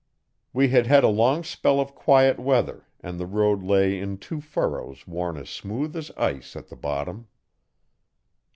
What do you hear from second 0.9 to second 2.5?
a long spell of quiet